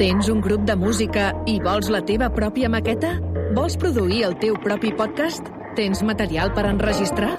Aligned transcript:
Tens 0.00 0.30
un 0.32 0.38
grup 0.40 0.62
de 0.64 0.72
música 0.80 1.26
i 1.44 1.58
vols 1.60 1.90
la 1.92 1.98
teva 2.08 2.30
pròpia 2.32 2.70
maqueta? 2.72 3.10
Vols 3.52 3.74
produir 3.76 4.22
el 4.24 4.38
teu 4.40 4.54
propi 4.64 4.94
podcast? 4.96 5.50
Tens 5.76 6.00
material 6.00 6.54
per 6.56 6.64
enregistrar? 6.70 7.34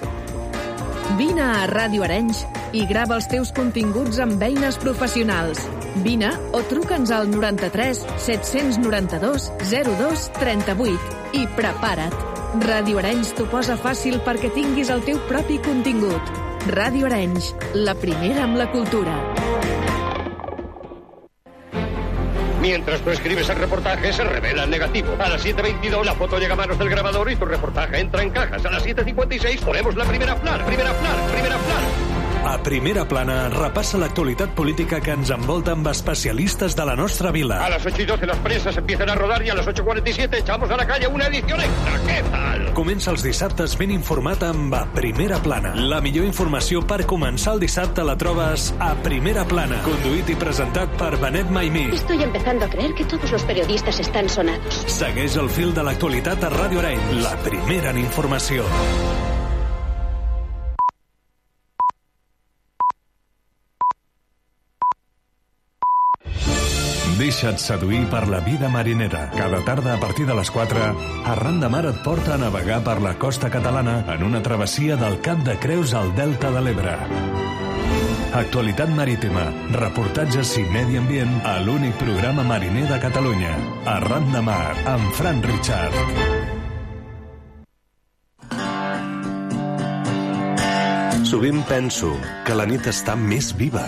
Vine 1.18 1.42
a 1.42 1.64
Ràdio 1.66 2.06
Arenys 2.06 2.44
i 2.70 2.84
grava 2.86 3.18
els 3.18 3.26
teus 3.32 3.50
continguts 3.56 4.22
amb 4.22 4.46
eines 4.46 4.78
professionals. 4.78 5.64
Vine 6.06 6.30
o 6.54 6.62
truca'ns 6.70 7.10
al 7.10 7.26
93 7.34 8.06
792 8.28 9.50
02 9.58 10.30
38 10.38 11.42
i 11.42 11.48
prepara't. 11.58 12.14
Ràdio 12.62 13.02
Arenys 13.02 13.34
t'ho 13.34 13.50
posa 13.50 13.74
fàcil 13.74 14.22
perquè 14.22 14.54
tinguis 14.54 14.94
el 14.94 15.02
teu 15.02 15.18
propi 15.26 15.58
contingut. 15.66 16.34
Ràdio 16.70 17.10
Arenys, 17.10 17.56
la 17.74 17.98
primera 17.98 18.46
amb 18.46 18.62
la 18.62 18.70
cultura. 18.70 19.31
Mientras 22.62 23.00
tú 23.00 23.10
escribes 23.10 23.48
el 23.48 23.56
reportaje, 23.56 24.12
se 24.12 24.22
revela 24.22 24.62
el 24.62 24.70
negativo. 24.70 25.16
A 25.18 25.28
las 25.28 25.44
7.22 25.44 26.04
la 26.04 26.14
foto 26.14 26.38
llega 26.38 26.52
a 26.52 26.56
manos 26.56 26.78
del 26.78 26.88
grabador 26.88 27.28
y 27.28 27.34
tu 27.34 27.44
reportaje 27.44 27.98
entra 27.98 28.22
en 28.22 28.30
cajas. 28.30 28.64
A 28.64 28.70
las 28.70 28.86
7.56 28.86 29.58
ponemos 29.64 29.96
la 29.96 30.04
primera 30.04 30.36
flar, 30.36 30.64
primera 30.64 30.94
flar, 30.94 31.30
primera 31.32 31.58
flar. 31.58 32.22
A 32.44 32.62
Primera 32.62 33.04
Plana 33.06 33.48
repassa 33.48 33.98
l'actualitat 33.98 34.54
política 34.54 35.00
que 35.00 35.10
ens 35.14 35.30
envolta 35.34 35.74
amb 35.74 35.86
especialistes 35.90 36.74
de 36.78 36.86
la 36.86 36.94
nostra 36.94 37.30
vila. 37.34 37.58
A 37.64 37.70
las 37.70 37.86
8 37.86 38.02
y 38.02 38.04
12 38.04 38.26
las 38.26 38.38
presas 38.38 38.76
empiezan 38.76 39.10
a 39.10 39.14
rodar 39.16 39.42
y 39.44 39.50
a 39.50 39.54
las 39.54 39.66
8.47 39.66 40.38
echamos 40.38 40.70
a 40.70 40.76
la 40.76 40.86
calle 40.86 41.08
una 41.08 41.26
edición 41.26 41.60
extra. 41.60 41.98
¿Qué 42.06 42.22
tal? 42.30 42.61
Comença 42.72 43.10
els 43.12 43.20
dissabtes 43.20 43.74
ben 43.76 43.90
informat 43.92 44.40
amb 44.46 44.72
A 44.72 44.86
Primera 44.96 45.36
Plana. 45.44 45.74
La 45.76 45.98
millor 46.00 46.24
informació 46.24 46.80
per 46.88 47.02
començar 47.08 47.52
el 47.52 47.60
dissabte 47.60 48.04
la 48.08 48.14
trobes 48.16 48.70
a 48.80 48.94
Primera 49.04 49.44
Plana. 49.48 49.82
Conduït 49.84 50.32
i 50.32 50.36
presentat 50.40 50.94
per 50.96 51.10
Benet 51.20 51.52
Maimí. 51.52 51.90
Estoy 51.92 52.22
empezando 52.24 52.64
a 52.64 52.70
creer 52.72 52.94
que 52.94 53.04
todos 53.04 53.30
los 53.30 53.44
periodistas 53.44 54.00
están 54.00 54.30
sonados. 54.30 54.84
Segueix 54.88 55.36
el 55.36 55.52
fil 55.52 55.74
de 55.76 55.84
l'actualitat 55.84 56.48
a 56.48 56.50
Ràdio 56.54 56.80
Arenys, 56.80 57.12
la 57.20 57.36
primera 57.44 57.92
en 57.92 58.00
informació. 58.06 58.64
Deixa't 67.22 67.60
seduir 67.62 68.08
per 68.10 68.24
la 68.26 68.40
vida 68.42 68.66
marinera. 68.66 69.28
Cada 69.30 69.60
tarda 69.62 69.92
a 69.94 70.00
partir 70.00 70.24
de 70.26 70.34
les 70.34 70.50
4, 70.50 70.86
Arran 71.30 71.60
de 71.62 71.68
Mar 71.70 71.84
et 71.86 72.00
porta 72.02 72.32
a 72.34 72.38
navegar 72.40 72.80
per 72.82 72.96
la 72.98 73.12
costa 73.14 73.46
catalana 73.48 74.00
en 74.10 74.24
una 74.26 74.40
travessia 74.42 74.96
del 74.98 75.20
Cap 75.22 75.38
de 75.46 75.54
Creus 75.62 75.94
al 75.94 76.10
Delta 76.16 76.50
de 76.50 76.62
l'Ebre. 76.66 76.96
Actualitat 78.34 78.90
marítima, 78.96 79.44
reportatges 79.70 80.56
i 80.58 80.64
medi 80.74 80.98
ambient 80.98 81.38
a 81.46 81.60
l'únic 81.62 81.94
programa 82.02 82.42
mariner 82.42 82.88
de 82.90 82.98
Catalunya. 83.06 83.54
Arran 83.86 84.26
de 84.34 84.42
Mar, 84.42 84.74
amb 84.90 85.14
Fran 85.14 85.46
Richard. 85.46 85.94
Sovint 91.22 91.62
penso 91.70 92.16
que 92.42 92.58
la 92.58 92.66
nit 92.66 92.90
està 92.90 93.14
més 93.14 93.54
viva 93.54 93.86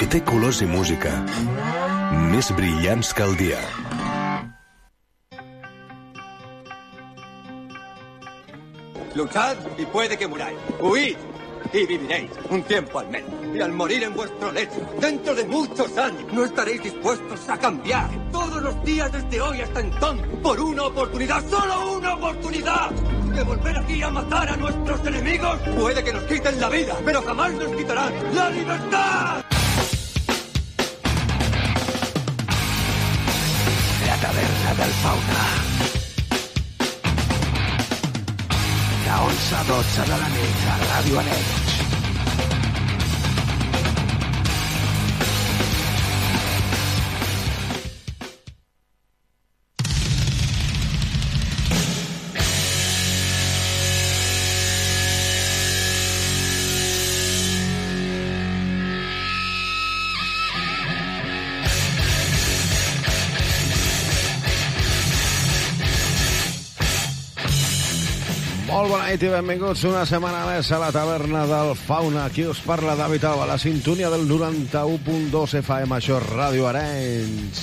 que 0.00 0.06
té 0.08 0.22
colors 0.24 0.62
i 0.64 0.66
música 0.66 1.10
més 2.32 2.48
brillants 2.56 3.10
que 3.12 3.24
el. 3.26 3.40
Luchad 9.14 9.58
y 9.76 9.84
puede 9.84 10.16
que 10.16 10.26
muráis. 10.26 10.56
Huid 10.80 11.16
y 11.74 11.86
viviréis 11.86 12.30
un 12.48 12.62
tiempo 12.62 13.00
al 13.00 13.10
menos. 13.10 13.30
Y 13.54 13.60
al 13.60 13.72
morir 13.72 14.02
en 14.04 14.14
vuestro 14.14 14.50
lecho, 14.52 14.80
dentro 14.98 15.34
de 15.34 15.44
muchos 15.44 15.98
años, 15.98 16.24
no 16.32 16.44
estaréis 16.44 16.82
dispuestos 16.82 17.46
a 17.50 17.58
cambiar 17.58 18.08
todos 18.32 18.62
los 18.62 18.82
días 18.84 19.12
desde 19.12 19.38
hoy 19.38 19.60
hasta 19.60 19.80
entonces 19.80 20.26
por 20.42 20.58
una 20.60 20.84
oportunidad, 20.84 21.44
solo 21.50 21.98
una 21.98 22.14
oportunidad. 22.14 22.90
De 23.34 23.42
volver 23.42 23.76
aquí 23.76 24.02
a 24.02 24.08
matar 24.08 24.48
a 24.48 24.56
nuestros 24.56 25.06
enemigos. 25.06 25.58
Puede 25.78 26.02
que 26.02 26.12
nos 26.14 26.22
quiten 26.22 26.58
la 26.58 26.70
vida, 26.70 26.96
pero 27.04 27.20
jamás 27.20 27.52
nos 27.52 27.76
quitarán 27.76 28.12
la 28.34 28.48
libertad. 28.48 29.49
Del 34.80 34.92
fauna. 35.02 35.44
De 39.04 39.12
11 39.30 39.56
a 39.56 39.64
12 39.64 40.00
de 40.10 40.16
la 40.22 40.28
nit 40.36 40.64
a 40.72 40.78
Ràdio 40.86 41.20
Arenys. 41.20 41.69
Nit 69.10 69.24
i 69.26 69.30
benvinguts 69.32 69.80
una 69.88 70.04
setmana 70.06 70.44
més 70.46 70.68
a 70.70 70.78
la 70.78 70.90
taverna 70.94 71.40
del 71.48 71.72
Fauna. 71.74 72.28
Aquí 72.28 72.44
us 72.46 72.60
parla 72.62 72.94
David 72.94 73.24
Alba, 73.26 73.46
la 73.48 73.56
sintonia 73.58 74.10
del 74.12 74.28
91.2 74.28 75.54
FM, 75.58 75.96
això 75.96 76.20
és 76.20 76.28
Ràdio 76.28 76.68
Arenys. 76.70 77.62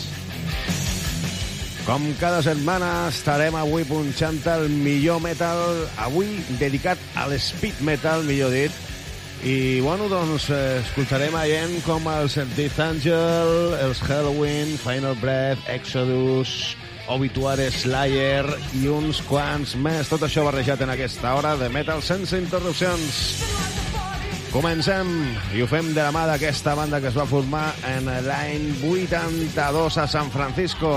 Com 1.85 2.03
cada 2.19 2.41
setmana 2.43 2.89
estarem 3.07 3.55
avui 3.55 3.85
punxant 3.87 4.41
el 4.57 4.67
millor 4.73 5.21
metal, 5.23 5.61
avui 6.03 6.33
dedicat 6.59 6.99
a 7.15 7.29
l'speed 7.31 7.79
metal, 7.79 8.27
millor 8.27 8.51
dit. 8.51 8.83
I, 9.47 9.79
bueno, 9.85 10.09
doncs, 10.11 10.49
eh, 10.51 10.81
escoltarem 10.81 11.37
a 11.37 11.45
gent 11.47 11.77
com 11.85 12.11
els 12.11 12.35
Death 12.57 12.83
Angel, 12.89 13.77
els 13.85 14.03
Halloween, 14.03 14.75
Final 14.83 15.15
Breath, 15.21 15.63
Exodus, 15.71 16.75
Obituary 17.07 17.69
Slayer 17.71 18.45
i 18.79 18.87
uns 18.91 19.21
quants 19.27 19.75
més. 19.79 20.09
Tot 20.11 20.25
això 20.27 20.43
barrejat 20.47 20.83
en 20.83 20.91
aquesta 20.93 21.33
hora 21.37 21.55
de 21.59 21.69
metal 21.71 22.03
sense 22.03 22.37
interrupcions. 22.39 23.21
Comencem 24.51 25.09
i 25.55 25.61
ho 25.61 25.67
fem 25.69 25.91
de 25.93 26.01
la 26.01 26.11
mà 26.15 26.23
d'aquesta 26.29 26.75
banda 26.77 27.01
que 27.03 27.11
es 27.11 27.17
va 27.17 27.27
formar 27.29 27.67
en 27.87 28.07
l'any 28.25 28.69
82 28.87 29.97
a 30.01 30.07
San 30.07 30.31
Francisco. 30.33 30.91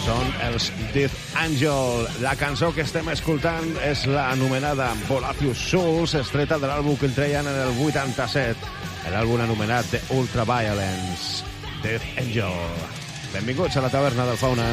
Són 0.00 0.32
els 0.48 0.70
Death 0.94 1.36
Angel. 1.42 2.06
La 2.24 2.32
cançó 2.40 2.72
que 2.74 2.84
estem 2.86 3.08
escoltant 3.12 3.68
és 3.86 4.06
l'anomenada 4.08 4.88
Volacious 5.08 5.60
Souls, 5.70 6.16
estreta 6.18 6.58
de 6.58 6.70
l'àlbum 6.70 6.96
que 7.00 7.12
treien 7.14 7.46
en 7.46 7.60
el 7.68 7.84
87, 7.84 8.72
l'àlbum 9.12 9.44
anomenat 9.44 9.92
The 9.92 10.02
Ultraviolence. 10.16 11.44
Death 11.84 12.18
Angel. 12.20 12.99
Benvinguts 13.32 13.76
a 13.76 13.80
la 13.80 13.90
taverna 13.90 14.26
del 14.26 14.36
Fauna. 14.36 14.66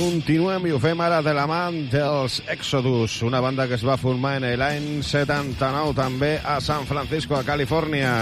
Continuem 0.00 0.64
i 0.64 0.70
ho 0.72 0.78
fem 0.80 1.00
ara 1.04 1.18
de 1.20 1.32
la 1.36 1.42
mà 1.44 1.58
dels 1.92 2.38
Exodus, 2.48 3.18
una 3.26 3.40
banda 3.44 3.66
que 3.68 3.76
es 3.76 3.82
va 3.84 3.98
formar 4.00 4.38
en 4.38 4.46
l'any 4.56 4.86
79 5.04 5.92
també 5.98 6.30
a 6.40 6.54
San 6.64 6.86
Francisco, 6.88 7.36
a 7.36 7.44
Califòrnia. 7.44 8.12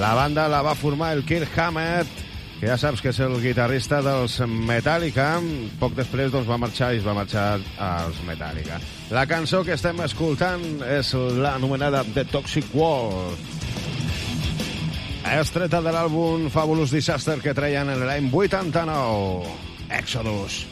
La 0.00 0.14
banda 0.16 0.46
la 0.48 0.62
va 0.64 0.72
formar 0.74 1.10
el 1.18 1.24
Kirk 1.28 1.52
Hammett, 1.58 2.22
que 2.62 2.70
ja 2.70 2.78
saps 2.80 3.04
que 3.04 3.12
és 3.12 3.20
el 3.26 3.36
guitarrista 3.42 4.00
dels 4.04 4.38
Metallica. 4.48 5.28
Poc 5.82 5.92
després 5.98 6.32
doncs, 6.32 6.48
va 6.48 6.60
marxar 6.62 6.94
i 6.94 7.02
es 7.02 7.04
va 7.04 7.18
marxar 7.18 7.58
als 7.76 8.22
Metallica. 8.24 8.80
La 9.12 9.26
cançó 9.28 9.60
que 9.66 9.76
estem 9.76 10.00
escoltant 10.06 10.64
és 10.96 11.12
l'anomenada 11.12 12.06
The 12.14 12.24
Toxic 12.32 12.72
Wall. 12.72 13.36
És 15.26 15.50
treta 15.50 15.80
de 15.82 15.90
l'àlbum 15.90 16.46
Fabulous 16.54 16.92
Disaster 16.94 17.34
que 17.42 17.54
treien 17.56 17.90
en 17.90 18.04
l'any 18.06 18.28
89. 18.30 19.50
Exodus. 19.98 20.62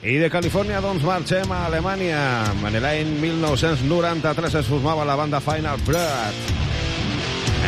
I 0.00 0.14
de 0.16 0.30
Califòrnia, 0.32 0.78
doncs, 0.80 1.02
marxem 1.04 1.50
a 1.52 1.66
Alemanya. 1.66 2.20
En 2.64 2.76
l'any 2.80 3.10
1993 3.20 4.54
es 4.62 4.70
formava 4.72 5.04
la 5.04 5.16
banda 5.20 5.42
Final 5.44 5.76
Blood. 5.84 6.38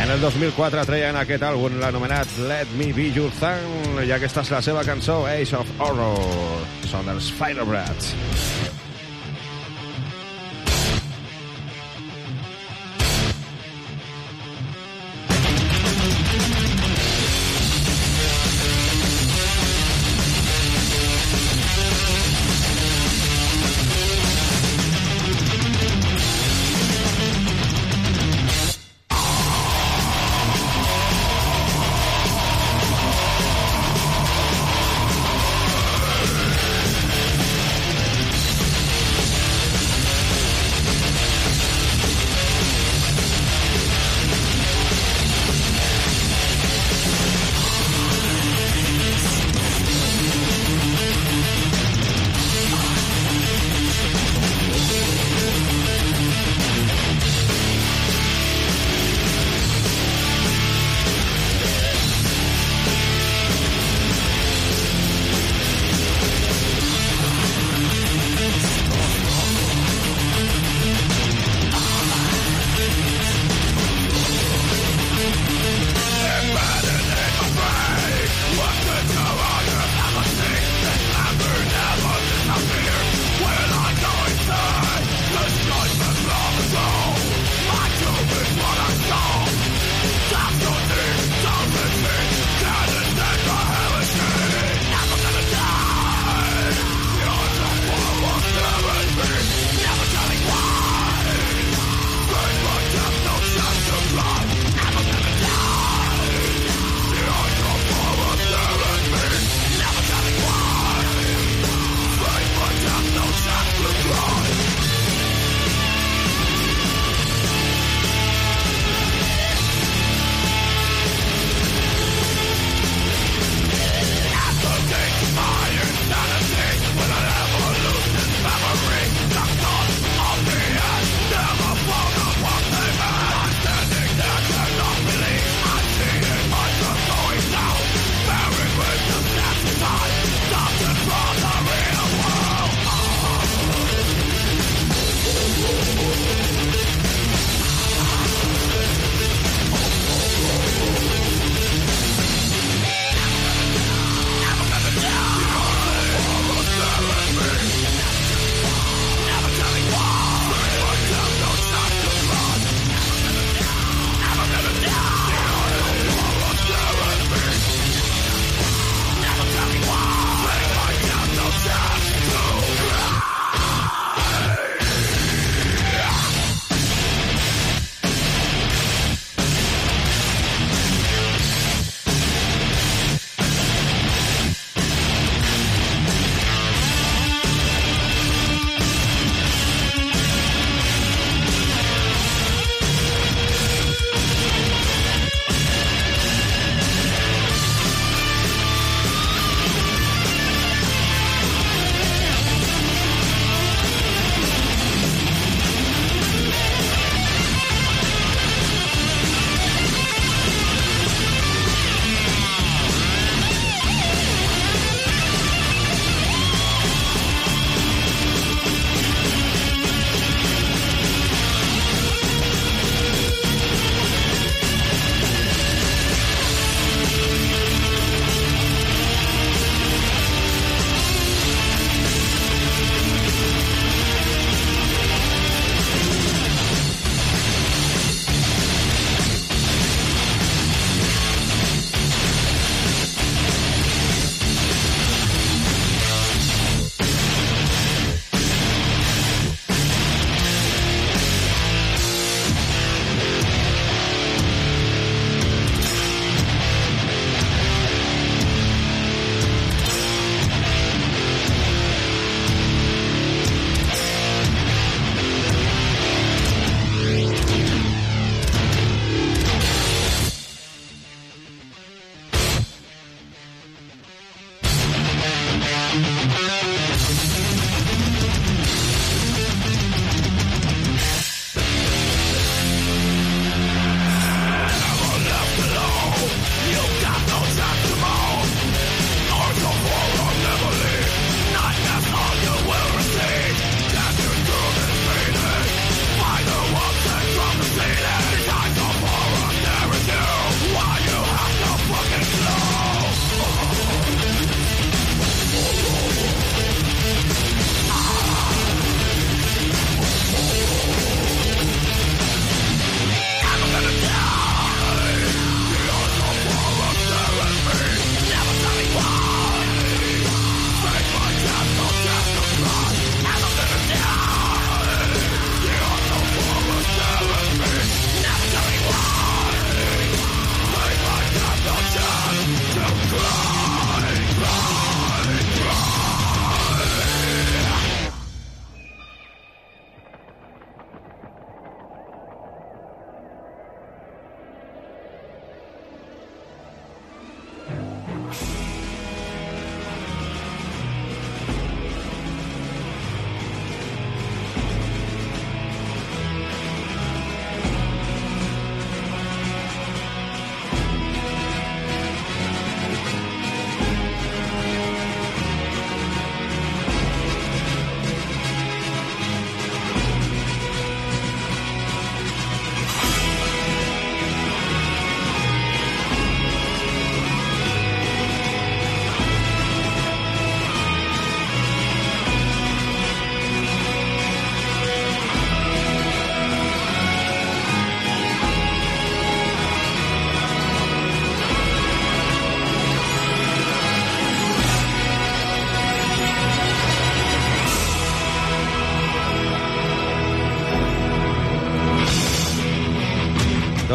En 0.01 0.09
el 0.09 0.23
2004 0.23 0.81
treien 0.89 1.19
aquest 1.19 1.45
àlbum, 1.45 1.77
l'anomenat 1.77 2.33
Let 2.49 2.73
Me 2.79 2.89
Be 2.97 3.11
Your 3.13 3.29
Thing, 3.37 3.99
i 4.01 4.15
aquesta 4.17 4.41
és 4.41 4.49
la 4.49 4.63
seva 4.65 4.81
cançó, 4.87 5.21
Age 5.29 5.61
of 5.61 5.69
Horror. 5.77 6.65
Són 6.89 7.13
els 7.13 7.29
Firebrats. 7.37 8.15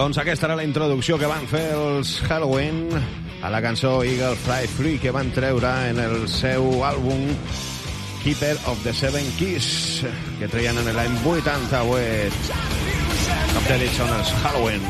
Doncs 0.09 0.23
aquesta 0.23 0.47
era 0.47 0.55
la 0.57 0.65
introducció 0.65 1.19
que 1.21 1.29
van 1.29 1.43
fer 1.51 1.67
els 1.77 2.15
Halloween 2.25 2.79
a 3.45 3.51
la 3.53 3.59
cançó 3.61 3.91
Eagle 4.01 4.39
Fly 4.41 4.71
Free 4.73 5.01
que 5.03 5.13
van 5.13 5.29
treure 5.37 5.69
en 5.91 6.01
el 6.01 6.25
seu 6.33 6.65
àlbum 6.89 7.29
Keeper 8.23 8.55
of 8.73 8.81
the 8.89 8.97
Seven 8.97 9.29
Keys 9.37 9.69
que 10.41 10.49
treien 10.49 10.81
en 10.81 10.89
l'any 10.97 11.21
88 11.29 12.41
com 13.53 13.69
t'he 13.69 13.81
dit 13.85 14.01
són 14.01 14.17
els 14.17 14.33
Halloween 14.41 14.89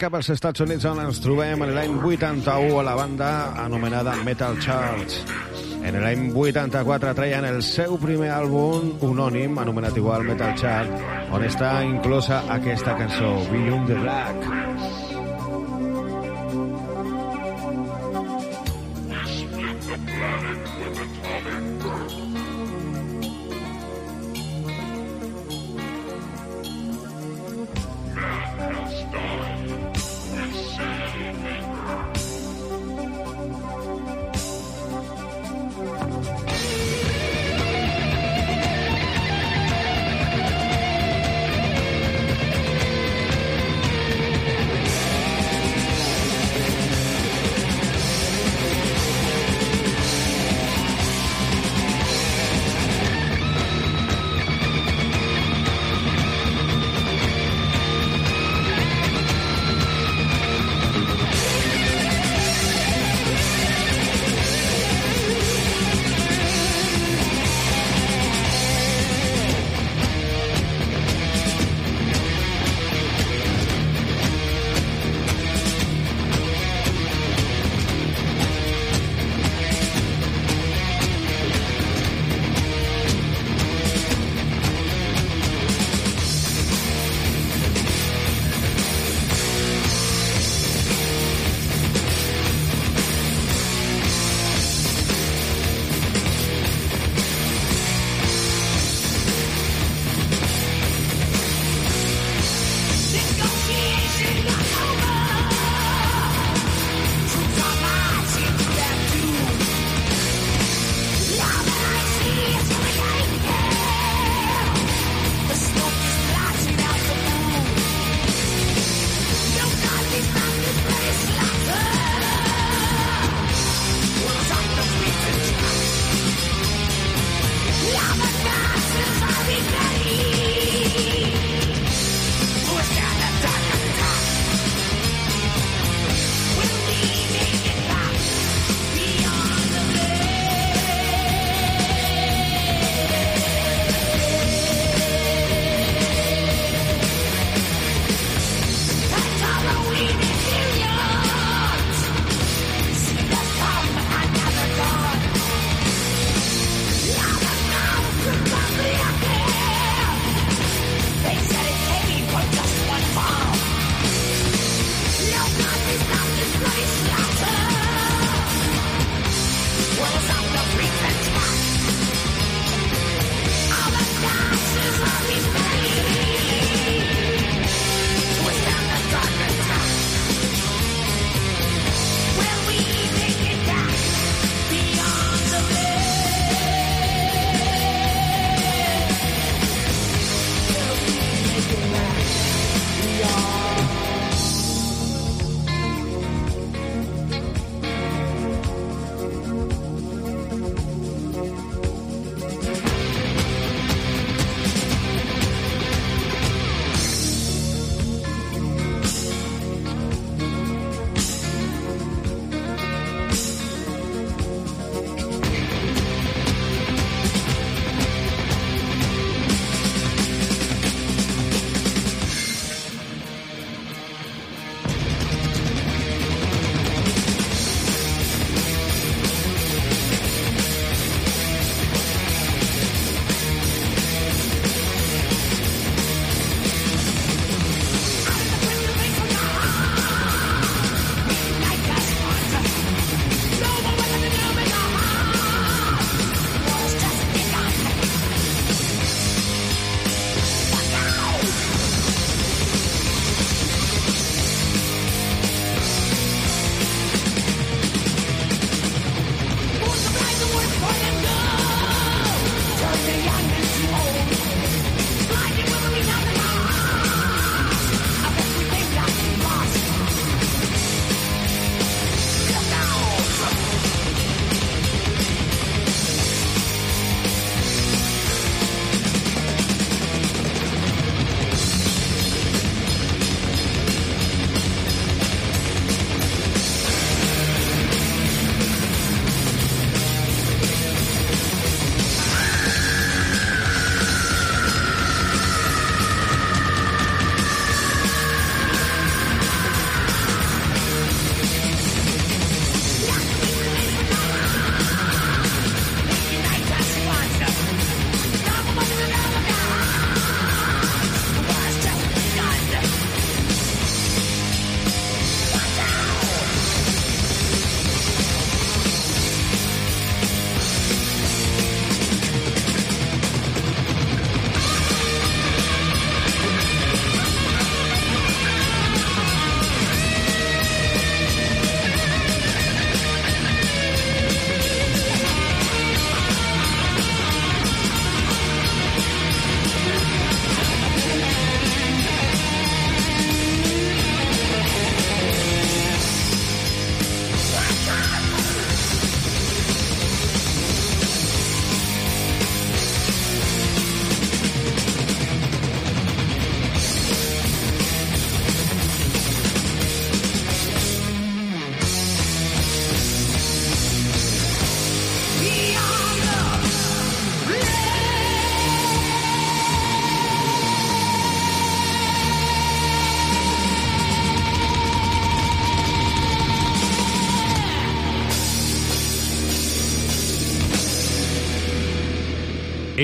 cap 0.00 0.14
als 0.16 0.30
Estats 0.32 0.62
Units 0.64 0.86
on 0.88 1.00
ens 1.02 1.18
trobem 1.20 1.60
en 1.60 1.74
l'any 1.76 1.98
81 2.00 2.78
a 2.80 2.84
la 2.86 2.94
banda 2.96 3.28
anomenada 3.60 4.14
Metal 4.24 4.56
Church. 4.56 5.18
En 5.84 5.98
l'any 6.00 6.30
84 6.32 7.12
treien 7.18 7.44
el 7.44 7.60
seu 7.66 7.98
primer 8.00 8.30
àlbum 8.32 8.94
unònim 9.10 9.60
anomenat 9.60 10.00
igual 10.00 10.24
Metal 10.24 10.56
Chart 10.56 11.28
on 11.36 11.44
està 11.44 11.74
inclosa 11.84 12.40
aquesta 12.56 12.96
cançó 12.96 13.36
Beyond 13.52 13.92
the 13.92 14.00
Black. 14.00 14.59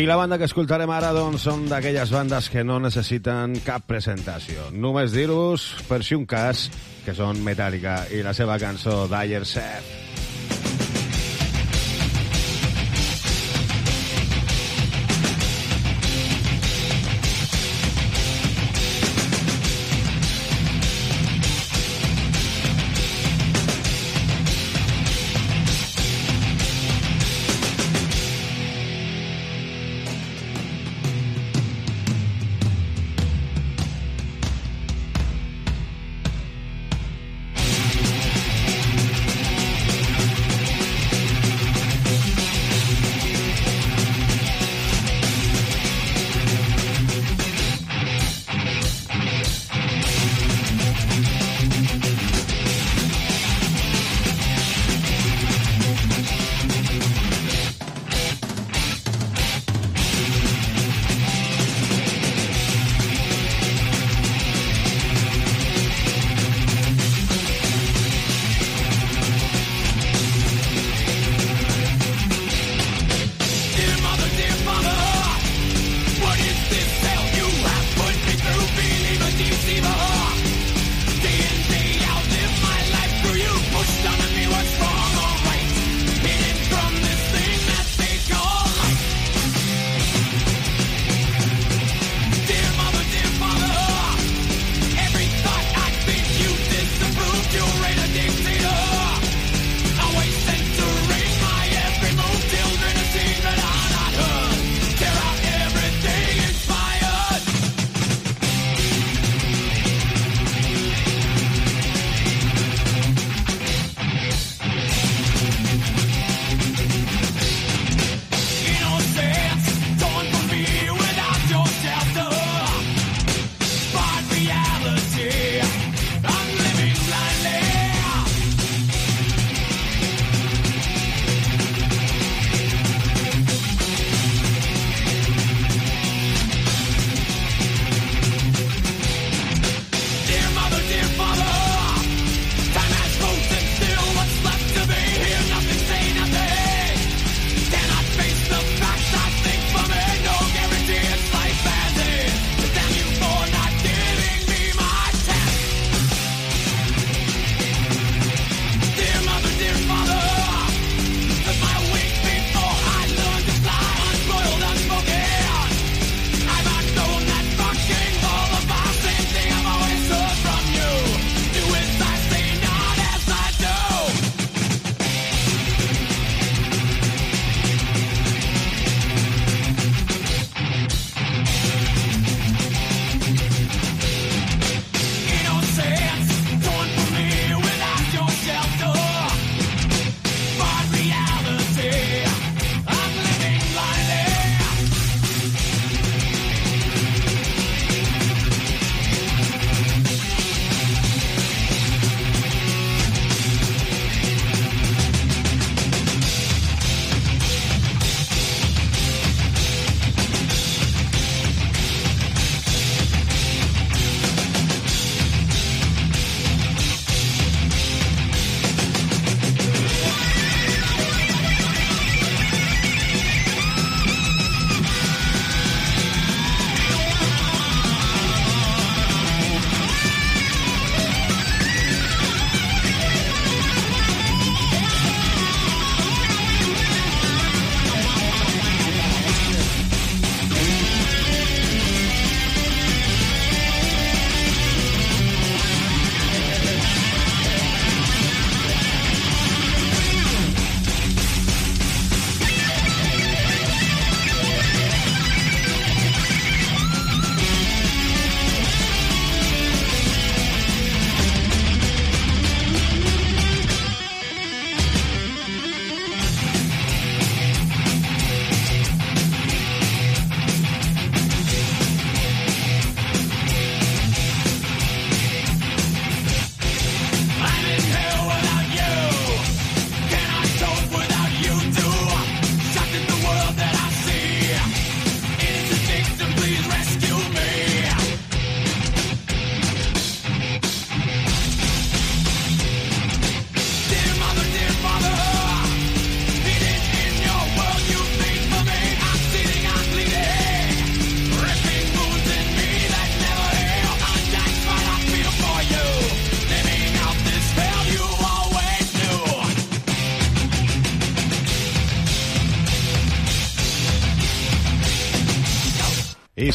La 0.07 0.15
banda 0.15 0.37
que 0.39 0.47
escoltarem 0.47 0.91
ara 0.95 1.09
doncs, 1.11 1.43
són 1.49 1.65
d'aquelles 1.67 2.13
bandes 2.15 2.47
que 2.53 2.63
no 2.63 2.77
necessiten 2.79 3.57
cap 3.67 3.89
presentació. 3.91 4.69
Només 4.71 5.11
dir-vos, 5.11 5.67
per 5.91 5.99
si 6.07 6.15
un 6.15 6.23
cas, 6.31 6.69
que 7.03 7.19
són 7.19 7.43
Metallica 7.43 8.05
i 8.15 8.23
la 8.23 8.39
seva 8.39 8.55
cançó 8.63 9.05
Dire 9.11 9.43
Set. 9.57 9.96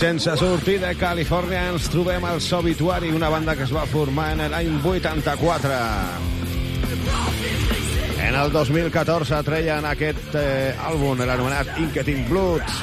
Sense 0.02 0.34
sortir 0.34 0.80
de 0.82 0.90
Califòrnia 0.98 1.68
ens 1.70 1.86
trobem 1.94 2.24
al 2.26 2.40
Sobituari, 2.42 3.12
una 3.14 3.28
banda 3.30 3.54
que 3.54 3.68
es 3.68 3.74
va 3.76 3.84
formar 3.86 4.32
en 4.34 4.40
l'any 4.50 4.72
84. 4.82 5.76
En 8.26 8.38
el 8.40 8.50
2014 8.56 9.44
treien 9.46 9.86
aquest 9.86 10.34
eh, 10.42 10.74
àlbum, 10.90 11.22
l'anomenat 11.22 11.78
Inketing 11.84 12.26
Bloods, 12.32 12.82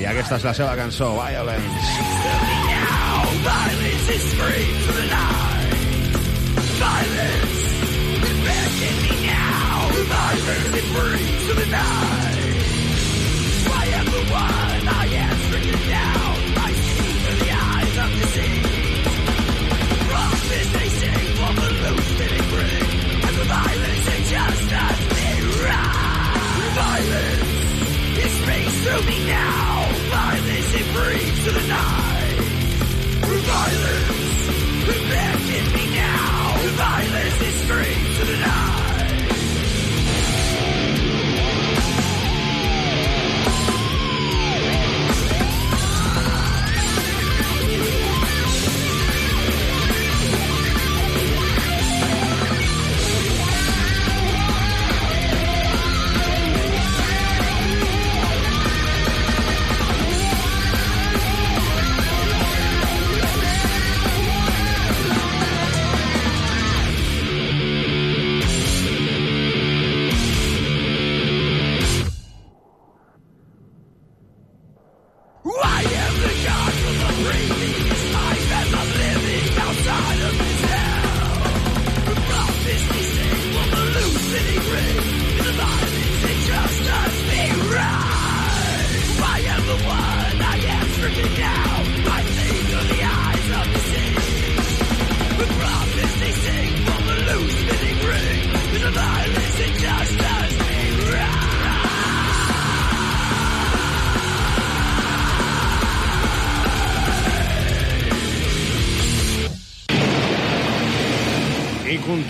i 0.00 0.08
aquesta 0.08 0.40
és 0.40 0.48
la 0.48 0.56
seva 0.56 0.72
cançó, 0.80 1.12
Violence. 1.18 1.92
Violence 3.44 4.16
is 4.16 4.32
free 4.40 4.66
to 4.86 4.96
the 4.96 5.06
night. 5.12 6.18
Violence 6.80 7.60
back 8.48 8.80
in 8.88 9.22
now. 9.28 9.92
Violence 10.16 10.90
free 10.96 11.30
to 11.48 11.60
the 11.60 11.70
night. 11.76 12.29
Rise. 27.10 27.50
Violence 27.50 28.24
is 28.24 28.32
speaks 28.40 28.76
through 28.84 29.02
me 29.06 29.26
now. 29.26 29.88
Violence 30.10 30.74
it 30.74 30.86
brings 30.94 31.44
to 31.44 31.50
the 31.50 31.66
night. 31.68 32.36
Violence 33.50 34.46
back 35.10 35.40
in 35.58 35.72
me 35.74 35.84
now. 35.96 36.56
Violence 36.76 37.40
is 37.42 37.54
straight 37.62 38.16
to 38.18 38.24
the 38.26 38.38
night. 38.38 38.69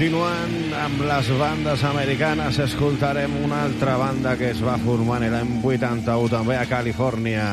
Continuant 0.01 0.71
amb 0.81 1.03
les 1.05 1.27
bandes 1.37 1.83
americanes, 1.85 2.57
escoltarem 2.65 3.35
una 3.45 3.59
altra 3.67 3.99
banda 4.01 4.33
que 4.41 4.49
es 4.55 4.63
va 4.65 4.79
formar 4.81 5.19
l'any 5.21 5.51
81 5.61 6.31
també 6.33 6.57
a 6.57 6.63
Califòrnia. 6.65 7.45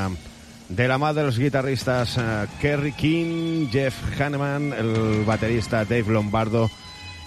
De 0.69 0.87
la 0.87 0.95
mà 0.95 1.09
dels 1.11 1.41
guitarristes 1.43 2.15
eh, 2.15 2.47
Kerry 2.61 2.93
King, 2.95 3.67
Jeff 3.67 3.99
Hanneman, 4.15 4.71
el 4.71 5.25
baterista 5.27 5.83
Dave 5.83 6.15
Lombardo 6.15 6.69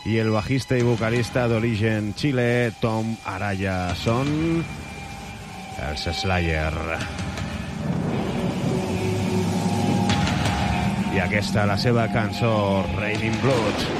i 0.08 0.16
el 0.24 0.32
bajista 0.32 0.80
i 0.80 0.88
vocalista 0.88 1.44
d'origen 1.52 2.14
Xile, 2.16 2.72
Tom 2.80 3.12
Araya. 3.28 3.92
Són 4.00 4.64
els 5.84 6.10
Slayer. 6.16 6.72
I 11.12 11.26
aquesta 11.28 11.68
la 11.68 11.76
seva 11.76 12.08
cançó, 12.08 12.86
Raining 12.96 13.36
Blood. 13.44 13.99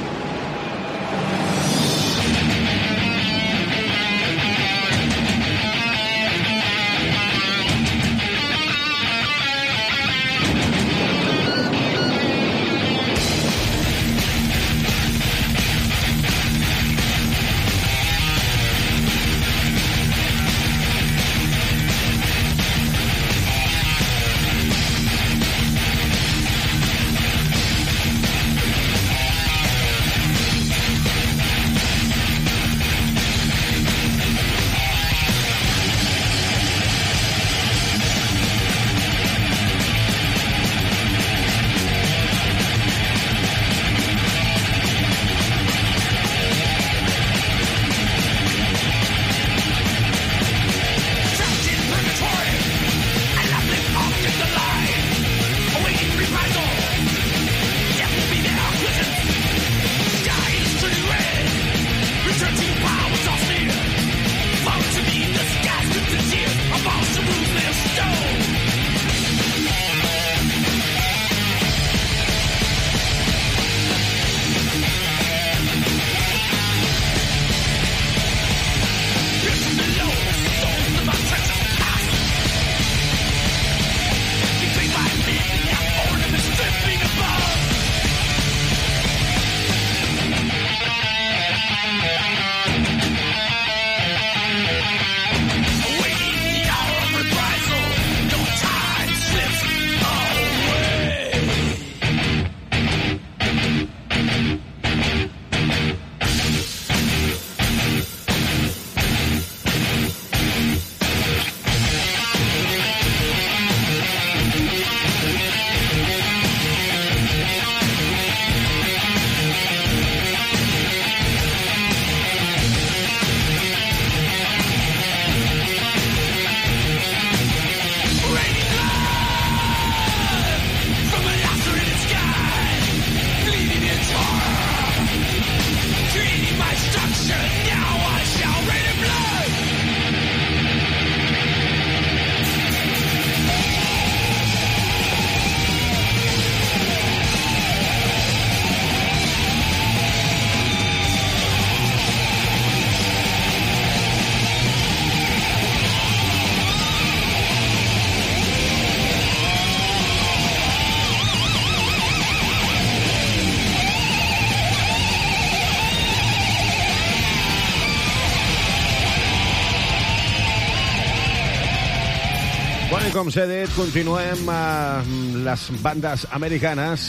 com 173.21 173.29
s'he 173.29 173.43
dit, 173.45 173.69
continuem 173.77 174.47
amb 174.49 175.35
les 175.45 175.65
bandes 175.83 176.23
americanes 176.33 177.03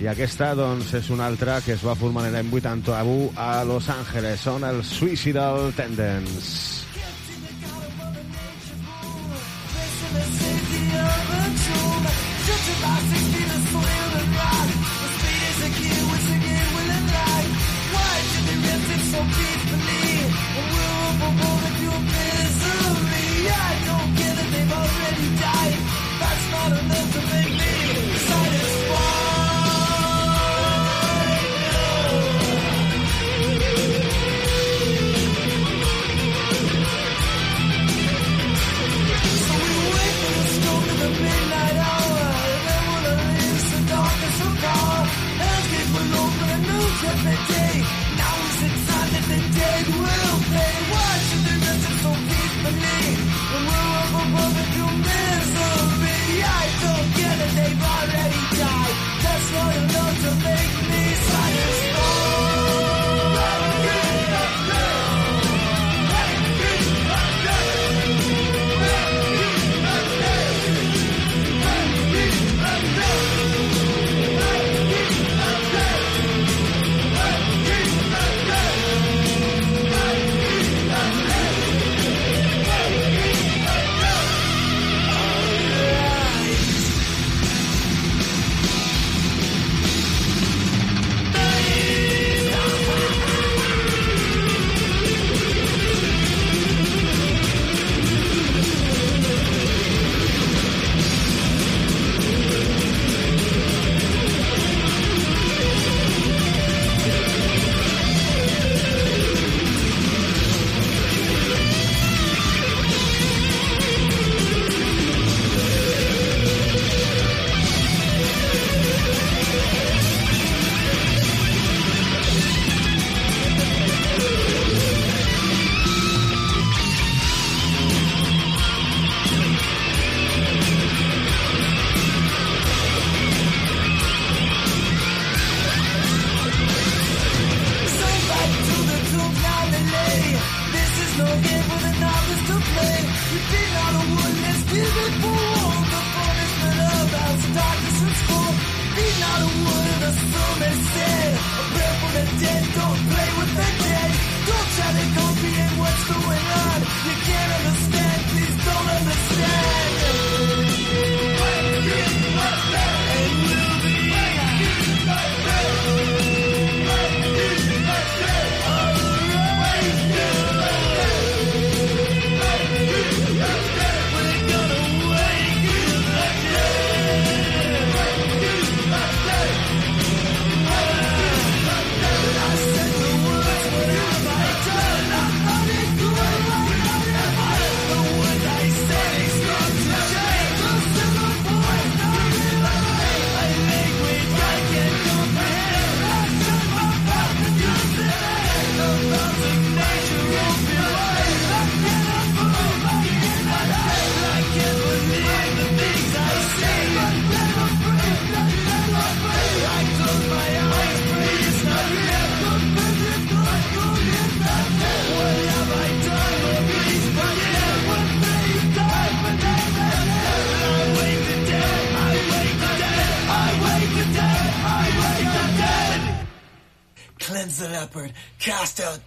i 0.00 0.08
aquesta, 0.08 0.54
doncs, 0.56 0.94
és 0.96 1.10
una 1.12 1.26
altra 1.28 1.58
que 1.60 1.74
es 1.74 1.84
va 1.84 1.92
formar 1.98 2.24
l'any 2.32 2.48
81 2.48 3.34
a 3.36 3.50
Los 3.68 3.90
Angeles. 3.92 4.46
Són 4.48 4.64
els 4.64 4.94
Suicidal 4.96 5.74
Tendents. 5.76 6.81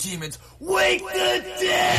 demons. 0.06 0.38
Wake 0.60 1.02
the 1.02 1.44
dead! 1.60 1.95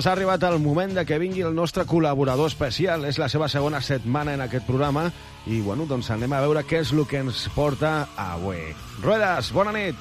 Doncs 0.00 0.08
ha 0.08 0.14
arribat 0.16 0.44
el 0.48 0.54
moment 0.64 0.94
de 0.96 1.02
que 1.04 1.18
vingui 1.20 1.42
el 1.44 1.52
nostre 1.52 1.82
col·laborador 1.84 2.48
especial. 2.48 3.02
És 3.04 3.18
la 3.20 3.26
seva 3.28 3.50
segona 3.52 3.82
setmana 3.84 4.32
en 4.32 4.40
aquest 4.40 4.64
programa 4.64 5.10
i, 5.44 5.58
bueno, 5.60 5.84
doncs 5.84 6.08
anem 6.14 6.32
a 6.32 6.38
veure 6.40 6.62
què 6.64 6.78
és 6.80 6.92
el 6.96 7.02
que 7.04 7.20
ens 7.20 7.42
porta 7.52 8.08
avui. 8.16 8.62
Ruedas, 9.04 9.50
bona 9.52 9.74
nit. 9.76 10.00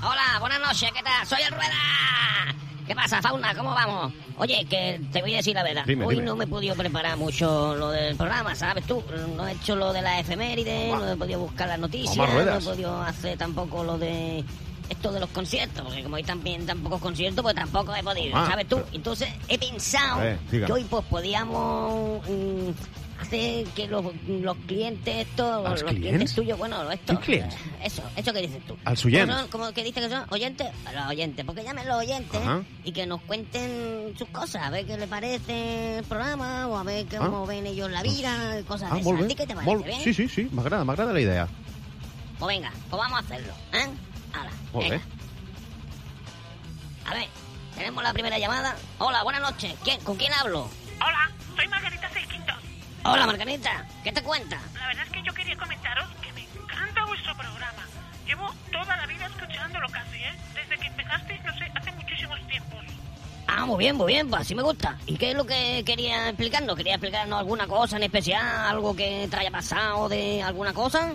Hola, 0.00 0.40
buenas 0.40 0.60
noches, 0.60 0.88
¿qué 0.96 1.02
tal? 1.04 1.26
Soy 1.26 1.42
el 1.44 1.52
Rueda. 1.52 2.56
¿Qué 2.86 2.94
pasa, 2.94 3.20
Fauna? 3.20 3.54
¿Cómo 3.54 3.74
vamos? 3.74 4.14
Oye, 4.38 4.64
que 4.64 4.98
te 5.12 5.20
voy 5.20 5.34
a 5.34 5.36
decir 5.36 5.54
la 5.54 5.62
verdad. 5.62 5.84
Dime, 5.86 6.06
Hoy 6.06 6.14
dime. 6.14 6.26
no 6.26 6.34
me 6.34 6.44
he 6.44 6.48
podido 6.48 6.74
preparar 6.74 7.18
mucho 7.18 7.76
lo 7.76 7.90
del 7.90 8.16
programa, 8.16 8.54
¿sabes 8.54 8.86
tú? 8.86 9.04
No 9.36 9.46
he 9.46 9.52
hecho 9.52 9.76
lo 9.76 9.92
de 9.92 10.00
la 10.00 10.20
efeméride, 10.20 10.88
no 10.90 11.12
he 11.12 11.16
podido 11.16 11.40
buscar 11.40 11.68
las 11.68 11.78
noticias, 11.78 12.16
no 12.16 12.40
he 12.40 12.60
podido 12.60 13.02
hacer 13.02 13.36
tampoco 13.36 13.84
lo 13.84 13.98
de 13.98 14.42
esto 14.88 15.12
de 15.12 15.20
los 15.20 15.30
conciertos, 15.30 15.84
porque 15.84 16.02
como 16.02 16.16
hay 16.16 16.22
también 16.24 16.66
tan 16.66 16.80
pocos 16.80 17.00
conciertos, 17.00 17.42
pues 17.42 17.54
tampoco 17.54 17.94
he 17.94 18.02
podido, 18.02 18.36
Ah, 18.36 18.46
¿sabes 18.50 18.68
tú? 18.68 18.76
pero- 18.76 18.88
Entonces 18.92 19.28
he 19.48 19.58
pensado 19.58 20.20
ver, 20.20 20.38
que 20.50 20.72
hoy 20.72 20.84
pues 20.84 21.04
podíamos 21.06 22.22
mm, 22.28 22.70
hacer 23.20 23.64
que 23.68 23.86
los, 23.86 24.04
los 24.28 24.56
clientes 24.66 25.14
estos, 25.28 25.68
¿Los 25.70 25.82
clients? 25.84 26.34
tuyos, 26.34 26.58
bueno, 26.58 26.90
estos, 26.90 27.16
eso, 27.82 28.02
eso 28.16 28.32
que 28.32 28.40
dices 28.42 28.60
tú. 28.66 28.76
¿Cómo 28.84 28.96
son? 28.96 29.48
¿Cómo 29.48 29.72
que 29.72 29.84
dices 29.84 30.02
que 30.02 30.10
son? 30.10 30.24
¿Oyentes? 30.30 30.68
Los 30.92 31.06
oyentes, 31.08 31.44
porque 31.44 31.62
llamen 31.64 31.86
los 31.88 31.96
oyentes 31.96 32.40
Ajá. 32.40 32.62
y 32.84 32.92
que 32.92 33.06
nos 33.06 33.20
cuenten 33.22 34.14
sus 34.18 34.28
cosas, 34.28 34.62
a 34.64 34.70
ver 34.70 34.84
qué 34.86 34.98
les 34.98 35.08
parece 35.08 35.98
el 35.98 36.04
programa 36.04 36.66
o 36.68 36.76
a 36.76 36.82
ver 36.82 37.06
cómo 37.06 37.44
Ah. 37.44 37.46
ven 37.46 37.66
ellos 37.66 37.90
la 37.90 38.02
vida, 38.02 38.58
y 38.60 38.64
cosas 38.64 38.90
Ah, 38.90 38.94
de 38.96 39.00
esas. 39.00 39.20
¿A 39.22 39.26
ti 39.28 39.34
qué 39.36 39.46
te 39.46 39.54
parece? 39.54 39.76
Bien? 39.84 40.00
Sí, 40.02 40.12
sí, 40.12 40.28
sí, 40.28 40.48
m'agrada, 40.52 40.84
m'agrada 40.84 41.12
la 41.12 41.20
idea. 41.20 41.48
Pues 42.38 42.56
venga, 42.56 42.72
pues 42.90 42.98
vamos 43.00 43.18
a 43.20 43.24
hacerlo, 43.24 43.52
¿eh? 43.72 43.86
Bé. 44.72 45.00
A 47.06 47.14
ver, 47.14 47.28
tenemos 47.74 48.02
la 48.02 48.12
primera 48.12 48.38
llamada. 48.38 48.74
Hola, 48.98 49.22
buenas 49.22 49.42
noches. 49.42 49.74
¿Quién, 49.84 50.00
¿Con 50.00 50.16
quién 50.16 50.32
hablo? 50.32 50.68
Hola, 51.00 51.30
soy 51.56 51.68
Margarita 51.68 52.08
Seiquintos. 52.10 52.56
Hola, 53.04 53.26
Margarita. 53.26 53.86
¿Qué 54.02 54.12
te 54.12 54.22
cuenta? 54.22 54.58
La 54.74 54.86
verdad 54.86 55.04
es 55.04 55.12
que 55.12 55.22
yo 55.22 55.34
quería 55.34 55.56
comentaros 55.56 56.08
que 56.22 56.32
me 56.32 56.42
encanta 56.42 57.04
vuestro 57.04 57.36
programa. 57.36 57.84
Llevo 58.26 58.50
toda 58.70 58.96
la 58.96 59.06
vida 59.06 59.26
escuchándolo 59.26 59.88
casi, 59.88 60.16
¿eh? 60.16 60.38
Desde 60.54 60.78
que 60.78 60.86
empezasteis, 60.86 61.44
no 61.44 61.52
sé, 61.58 61.72
hace 61.74 61.92
muchísimos 61.92 62.46
tiempos. 62.48 62.84
Ah, 63.48 63.66
muy 63.66 63.78
bien, 63.78 63.96
muy 63.96 64.12
bien, 64.12 64.30
pues 64.30 64.42
así 64.42 64.54
me 64.54 64.62
gusta. 64.62 64.96
¿Y 65.06 65.16
qué 65.16 65.32
es 65.32 65.36
lo 65.36 65.44
que 65.44 65.82
quería 65.84 66.28
explicarnos? 66.28 66.76
¿Quería 66.76 66.94
explicarnos 66.94 67.38
alguna 67.38 67.66
cosa 67.66 67.96
en 67.96 68.04
especial? 68.04 68.46
¿Algo 68.46 68.96
que 68.96 69.28
te 69.30 69.36
haya 69.36 69.50
pasado 69.50 70.08
de 70.08 70.42
alguna 70.42 70.72
cosa? 70.72 71.12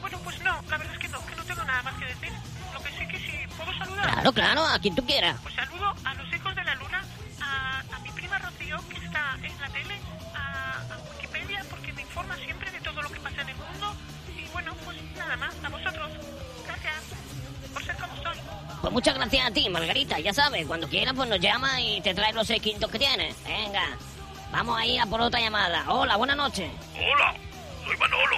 Bueno, 0.00 0.18
pues 0.22 0.38
no, 0.44 0.62
la 0.68 0.76
verdad 0.76 0.94
es 0.94 1.00
que 1.00 1.07
tengo 1.48 1.64
nada 1.64 1.82
más 1.82 1.94
que 1.94 2.04
decir. 2.04 2.32
Lo 2.74 2.82
que 2.82 2.90
sí 2.90 3.08
que 3.08 3.18
sí, 3.18 3.38
¿puedo 3.56 3.72
saludar? 3.78 4.12
Claro, 4.12 4.32
claro, 4.32 4.66
a 4.66 4.78
quien 4.78 4.94
tú 4.94 5.04
quieras. 5.04 5.36
Pues 5.42 5.54
saludo 5.54 5.94
a 6.04 6.14
los 6.14 6.32
hijos 6.34 6.54
de 6.54 6.64
la 6.64 6.74
luna, 6.76 7.02
a, 7.40 7.80
a 7.80 7.98
mi 8.00 8.10
prima 8.10 8.38
Rocío, 8.38 8.78
que 8.88 9.04
está 9.04 9.34
en 9.42 9.60
la 9.60 9.68
tele, 9.70 9.98
a, 10.34 10.72
a 10.94 10.98
Wikipedia, 11.14 11.64
porque 11.70 11.92
me 11.94 12.02
informa 12.02 12.36
siempre 12.36 12.70
de 12.70 12.80
todo 12.80 13.02
lo 13.02 13.08
que 13.10 13.20
pasa 13.20 13.40
en 13.40 13.48
el 13.48 13.56
mundo. 13.56 13.94
Y 14.36 14.44
bueno, 14.52 14.74
pues 14.84 15.02
nada 15.16 15.36
más, 15.36 15.54
a 15.64 15.68
vosotros. 15.68 16.10
Gracias 16.66 16.94
por 17.72 17.82
ser 17.84 17.96
como 17.96 18.22
sois. 18.22 18.38
Pues 18.82 18.92
muchas 18.92 19.14
gracias 19.14 19.46
a 19.46 19.50
ti, 19.50 19.68
Margarita. 19.70 20.20
Ya 20.20 20.34
sabes, 20.34 20.66
cuando 20.66 20.88
quieras, 20.88 21.14
pues 21.16 21.28
nos 21.28 21.40
llama 21.40 21.80
y 21.80 22.00
te 22.02 22.14
traes 22.14 22.34
los 22.34 22.46
seis 22.46 22.62
quintos 22.62 22.90
que 22.90 22.98
tienes. 22.98 23.34
Venga, 23.44 23.96
vamos 24.52 24.78
a 24.78 24.84
ir 24.84 25.00
a 25.00 25.06
por 25.06 25.20
otra 25.22 25.40
llamada. 25.40 25.84
Hola, 25.88 26.16
buenas 26.16 26.36
noches. 26.36 26.70
Hola, 26.94 27.34
soy 27.84 27.96
Manolo. 27.96 28.36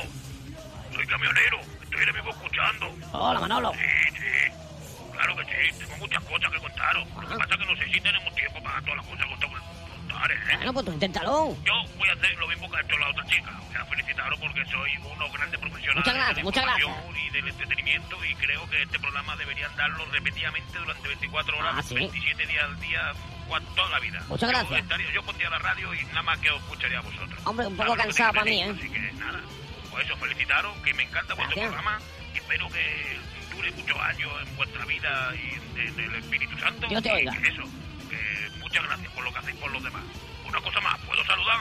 Soy 0.95 1.07
camionero. 1.07 1.59
Estoy 1.91 2.01
ahora 2.01 2.13
mismo 2.13 2.31
escuchando. 2.31 2.95
Hola, 3.13 3.41
Manolo. 3.41 3.73
Sí, 3.73 4.17
sí. 4.17 5.11
Claro 5.13 5.37
que 5.37 5.45
sí. 5.45 5.79
Tengo 5.79 5.97
muchas 5.99 6.25
cosas 6.25 6.51
que 6.53 6.59
contaros. 6.59 7.09
Lo 7.15 7.21
que 7.21 7.27
pasa 7.37 7.55
es 7.55 7.59
que 7.61 7.67
no 7.67 7.77
sé 7.77 7.85
si 7.93 8.01
tenemos 8.01 8.35
tiempo 8.35 8.63
para 8.63 8.81
todas 8.81 8.97
las 8.97 9.07
cosas 9.07 9.27
que 9.27 9.37
tengo 9.37 9.55
que 9.55 9.91
contar, 9.91 10.31
¿eh? 10.31 10.37
Bueno, 10.57 10.73
pues 10.73 10.87
tú 10.87 10.93
inténtalo. 10.93 11.57
Yo 11.65 11.73
voy 11.99 12.09
a 12.09 12.13
hacer 12.13 12.35
lo 12.39 12.49
mismo 12.49 12.71
que 12.71 12.77
ha 12.77 12.81
hecho 12.81 12.99
la 12.99 13.09
otra 13.09 13.25
chica. 13.27 13.51
Voy 13.67 13.77
a 13.77 13.85
felicitaros 13.85 14.39
porque 14.39 14.65
sois 14.67 14.99
unos 15.05 15.33
grandes 15.33 15.61
profesionales 15.61 15.97
Muchas 15.97 16.15
gracias, 16.15 16.37
de 16.37 16.41
la 16.41 16.45
muchas 16.45 16.65
información 16.65 17.17
y 17.17 17.31
del 17.31 17.49
entretenimiento 17.49 18.25
y 18.25 18.35
creo 18.37 18.71
que 18.71 18.83
este 18.83 18.99
programa 19.01 19.37
deberían 19.37 19.77
darlo 19.77 20.05
repetidamente 20.07 20.79
durante 20.79 21.09
24 21.09 21.59
horas, 21.59 21.75
Ah, 21.77 21.83
sí. 21.83 21.95
27 21.97 22.47
días 22.47 22.65
al 22.65 22.81
día, 22.81 23.13
toda 23.75 23.89
la 23.91 23.99
vida. 23.99 24.23
Muchas 24.29 24.49
Yo 24.49 24.57
gracias. 24.57 24.81
estaría- 24.83 25.11
Yo, 25.13 25.23
pondría 25.25 25.51
la 25.51 25.59
radio 25.59 25.93
y 25.95 26.05
nada 26.07 26.23
más 26.23 26.39
que 26.39 26.51
os 26.51 26.63
escucharía 26.63 26.99
a 26.99 27.03
vosotros. 27.03 27.41
Hombre, 27.45 27.67
un 27.67 27.77
poco 27.77 27.97
cansado 27.97 28.33
para 28.33 28.45
mí, 28.45 28.63
¿eh? 28.63 28.75
Así 28.79 28.89
que 28.89 29.13
nada, 29.15 29.41
pues 29.91 30.05
eso, 30.07 30.17
felicitaros, 30.17 30.77
que 30.79 30.95
me 30.95 31.03
encanta 31.05 31.35
vuestro 31.35 31.57
Gracias. 31.57 31.73
programa 31.83 32.01
y 32.35 32.39
espero 32.39 32.69
que 32.71 33.19
dure 33.55 33.71
muchos 33.73 33.99
años 34.01 34.31
en 34.47 34.57
vuestra 34.57 34.85
vida 34.87 35.33
y 35.35 35.75
de- 35.79 35.91
del 35.93 36.15
Espíritu 36.17 36.59
Santo. 36.59 36.87
Dios 36.89 37.03
te 37.03 37.13
oiga. 37.13 37.33
eso, 37.33 37.63
que 38.09 38.51
muchas 38.59 38.85
gracias 38.85 39.13
por 39.13 39.25
lo 39.25 39.33
que 39.33 39.39
hacéis 39.39 39.57
por 39.57 39.71
los 39.73 39.83
demás. 39.83 40.03
Una 40.47 40.61
cosa 40.61 40.81
más, 40.81 40.99
¿puedo 41.01 41.25
saludar? 41.25 41.59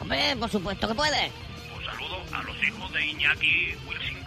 Hombre, 0.00 0.36
por 0.36 0.50
supuesto 0.50 0.88
que 0.88 0.94
puedes. 0.94 1.32
Pues 1.72 1.86
saludo 1.86 2.24
a 2.32 2.42
los 2.42 2.62
hijos 2.64 2.92
de 2.92 3.06
Iñaki 3.06 3.74
Wilsincon 3.86 4.21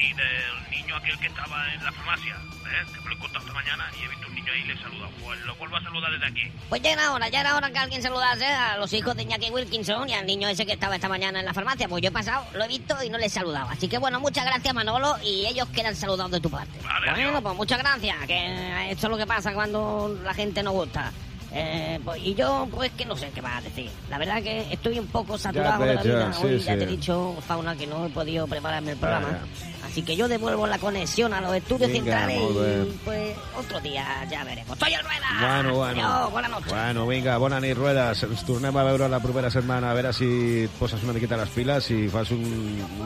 y 0.00 0.12
del 0.14 0.70
niño 0.70 0.96
aquel 0.96 1.18
que 1.18 1.26
estaba 1.26 1.72
en 1.74 1.84
la 1.84 1.92
farmacia, 1.92 2.34
¿eh? 2.34 2.86
que 2.92 3.00
me 3.00 3.04
lo 3.06 3.10
he 3.10 3.14
encontrado 3.14 3.46
esta 3.46 3.52
mañana 3.54 3.84
y 4.00 4.04
he 4.04 4.08
visto 4.08 4.26
un 4.28 4.34
niño 4.34 4.52
ahí 4.52 4.60
y 4.62 4.64
le 4.64 4.72
he 4.74 4.78
saludado. 4.78 5.10
Pues 5.22 5.40
lo 5.40 5.54
vuelvo 5.56 5.76
a 5.76 5.82
saludar 5.82 6.12
desde 6.12 6.26
aquí. 6.26 6.52
Pues 6.68 6.82
ya 6.82 6.92
era 6.92 7.12
hora, 7.12 7.28
ya 7.28 7.40
era 7.40 7.56
hora 7.56 7.70
que 7.70 7.78
alguien 7.78 8.02
saludase 8.02 8.46
a 8.46 8.76
los 8.78 8.92
hijos 8.92 9.14
de 9.16 9.22
Iñaki 9.22 9.50
Wilkinson 9.50 10.08
y 10.08 10.14
al 10.14 10.26
niño 10.26 10.48
ese 10.48 10.64
que 10.66 10.72
estaba 10.72 10.94
esta 10.94 11.08
mañana 11.08 11.40
en 11.40 11.46
la 11.46 11.52
farmacia. 11.54 11.88
Pues 11.88 12.02
yo 12.02 12.08
he 12.08 12.12
pasado, 12.12 12.46
lo 12.54 12.64
he 12.64 12.68
visto 12.68 12.96
y 13.04 13.10
no 13.10 13.18
le 13.18 13.26
he 13.26 13.30
saludado. 13.30 13.68
Así 13.70 13.88
que 13.88 13.98
bueno, 13.98 14.20
muchas 14.20 14.44
gracias 14.44 14.74
Manolo 14.74 15.16
y 15.22 15.46
ellos 15.46 15.68
quedan 15.68 15.94
saludados 15.94 16.32
de 16.32 16.40
tu 16.40 16.50
parte. 16.50 16.72
Vale, 16.82 17.10
bueno, 17.10 17.28
adiós. 17.28 17.42
pues 17.42 17.56
muchas 17.56 17.78
gracias, 17.78 18.16
que 18.26 18.90
esto 18.90 19.06
es 19.06 19.10
lo 19.10 19.16
que 19.18 19.26
pasa 19.26 19.52
cuando 19.52 20.18
la 20.24 20.32
gente 20.34 20.62
no 20.62 20.72
gusta. 20.72 21.12
Eh, 21.52 21.98
pues, 22.04 22.22
y 22.22 22.34
yo, 22.36 22.68
pues 22.70 22.92
que 22.92 23.04
no 23.04 23.16
sé 23.16 23.28
qué 23.34 23.40
vas 23.40 23.58
a 23.58 23.60
decir. 23.60 23.90
La 24.08 24.18
verdad 24.18 24.40
que 24.40 24.72
estoy 24.72 24.98
un 25.00 25.08
poco 25.08 25.36
saturado 25.36 25.84
de 25.84 25.94
la 25.94 26.02
ya, 26.02 26.10
vida. 26.12 26.32
sí, 26.32 26.46
Hoy 26.46 26.58
ya 26.60 26.72
sí. 26.74 26.78
te 26.78 26.84
he 26.84 26.86
dicho, 26.86 27.36
Fauna, 27.46 27.74
que 27.74 27.88
no 27.88 28.06
he 28.06 28.08
podido 28.10 28.46
prepararme 28.46 28.92
el 28.92 28.98
programa. 28.98 29.26
Vaya. 29.28 29.69
Así 29.84 30.02
que 30.02 30.16
yo 30.16 30.28
devuelvo 30.28 30.66
la 30.66 30.78
conexión 30.78 31.32
a 31.32 31.40
los 31.40 31.54
estudios 31.54 31.90
Vinga, 31.90 32.26
centrales 32.26 32.40
y 32.40 32.98
pues 33.04 33.36
otro 33.56 33.80
día 33.80 34.26
ya 34.30 34.44
veremos. 34.44 34.78
¡Soy 34.78 34.92
el 34.92 35.02
Rueda! 35.02 35.26
Bueno, 35.40 35.74
bueno. 35.76 36.06
Adiós, 36.06 36.32
buenas 36.32 36.50
noches. 36.50 36.72
Bueno, 36.72 37.06
vinga, 37.06 37.38
bona 37.38 37.60
nit, 37.60 37.76
Ruedas. 37.76 38.22
Ens 38.22 38.44
tornem 38.44 38.76
a 38.76 38.84
veure 38.84 39.08
la 39.08 39.20
propera 39.20 39.50
setmana, 39.50 39.90
a 39.90 39.96
veure 39.96 40.12
si 40.12 40.28
et 40.66 40.76
poses 40.78 41.02
una 41.02 41.14
miqueta 41.16 41.38
les 41.40 41.50
piles 41.54 41.90
i 41.90 42.04
fas 42.12 42.30
un, 42.34 42.44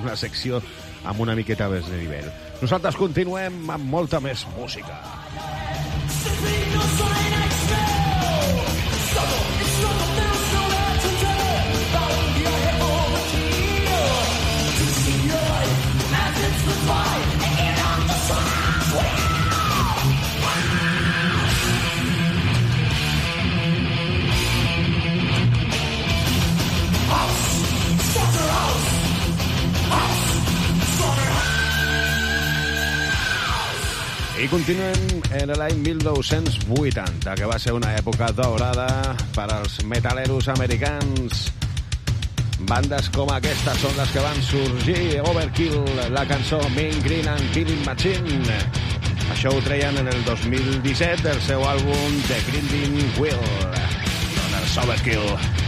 una 0.03 0.17
secció 0.17 0.61
amb 1.05 1.21
una 1.21 1.37
miqueta 1.39 1.69
més 1.73 1.89
de 1.89 2.01
nivell. 2.01 2.29
Nosaltres 2.61 2.99
continuem 2.99 3.65
amb 3.71 3.91
molta 3.97 4.21
més 4.25 4.47
música. 4.59 4.99
I 34.45 34.49
continuem 34.53 35.23
en 35.39 35.51
l'any 35.57 35.79
1980, 35.81 37.33
que 37.39 37.47
va 37.49 37.55
ser 37.57 37.73
una 37.73 37.95
època 37.97 38.27
daurada 38.37 38.85
per 39.33 39.47
als 39.55 39.79
metaleros 39.89 40.51
americans. 40.53 41.47
Bandes 42.69 43.09
com 43.17 43.33
aquesta 43.33 43.73
són 43.81 43.97
les 43.97 44.13
que 44.13 44.27
van 44.27 44.45
sorgir. 44.45 45.01
Overkill, 45.31 45.81
la 46.13 46.27
cançó 46.29 46.61
Mean 46.77 47.01
Green 47.09 47.33
and 47.33 47.57
Killing 47.57 47.89
Machine. 47.89 48.61
Això 49.33 49.49
ho 49.49 49.65
treien 49.65 49.97
en 50.05 50.13
el 50.13 50.25
2017 50.29 51.25
del 51.25 51.45
seu 51.49 51.65
àlbum 51.65 52.23
The 52.29 52.45
Grinding 52.51 53.01
Wheel. 53.17 53.45
Doncs 53.73 54.81
Overkill. 54.85 55.31
Doncs 55.33 55.64